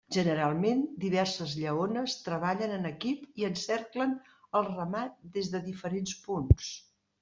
[0.13, 4.19] Generalment, diverses lleones treballen en equip i encerclen
[4.59, 6.79] el ramat des de diferents punts.